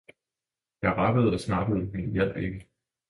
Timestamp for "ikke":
2.37-2.69